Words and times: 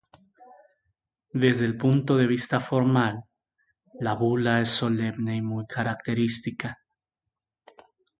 Desde 1.43 1.65
un 1.69 1.77
punto 1.77 2.17
de 2.17 2.25
vista 2.25 2.59
formal, 2.59 3.25
la 3.99 4.15
bula 4.15 4.59
es 4.59 4.71
solemne 4.71 5.35
y 5.35 5.43
muy 5.43 5.67
característica. 5.67 6.79